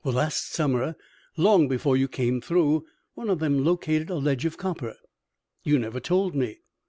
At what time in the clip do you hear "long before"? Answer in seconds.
1.37-1.95